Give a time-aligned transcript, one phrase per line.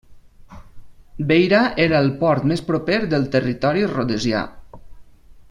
[1.31, 4.43] Beira era el port més proper de territori rhodesià.